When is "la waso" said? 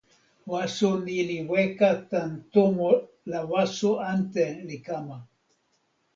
3.31-3.91